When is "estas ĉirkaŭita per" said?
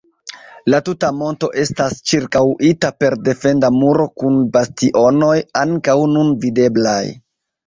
1.63-3.17